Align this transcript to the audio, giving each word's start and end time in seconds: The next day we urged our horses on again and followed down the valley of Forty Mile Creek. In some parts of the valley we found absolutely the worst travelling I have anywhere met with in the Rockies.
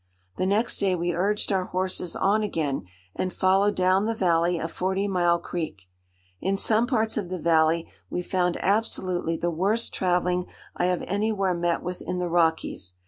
The 0.37 0.47
next 0.47 0.77
day 0.77 0.95
we 0.95 1.13
urged 1.13 1.51
our 1.51 1.65
horses 1.65 2.15
on 2.15 2.41
again 2.41 2.85
and 3.15 3.31
followed 3.31 3.75
down 3.75 4.07
the 4.07 4.15
valley 4.15 4.57
of 4.57 4.71
Forty 4.71 5.07
Mile 5.07 5.37
Creek. 5.37 5.87
In 6.39 6.57
some 6.57 6.87
parts 6.87 7.17
of 7.17 7.29
the 7.29 7.37
valley 7.37 7.87
we 8.09 8.23
found 8.23 8.57
absolutely 8.61 9.37
the 9.37 9.51
worst 9.51 9.93
travelling 9.93 10.47
I 10.75 10.85
have 10.85 11.03
anywhere 11.05 11.53
met 11.53 11.83
with 11.83 12.01
in 12.01 12.17
the 12.17 12.29
Rockies. 12.29 12.95